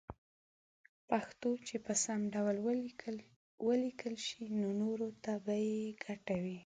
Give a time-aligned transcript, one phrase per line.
[1.09, 2.55] پښتو چې په سم ډول
[3.67, 6.57] وليکلې شي نو نوره ته به يې ګټه وي